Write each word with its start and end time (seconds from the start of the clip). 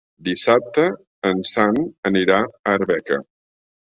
Dissabte 0.27 0.85
en 1.31 1.43
Sam 1.51 1.77
anirà 2.11 2.39
a 2.45 2.49
Arbeca. 2.79 3.21